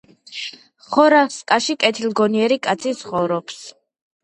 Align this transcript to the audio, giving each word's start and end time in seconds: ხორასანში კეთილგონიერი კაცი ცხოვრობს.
ხორასანში 0.93 1.77
კეთილგონიერი 1.85 2.59
კაცი 2.69 2.97
ცხოვრობს. 3.05 3.63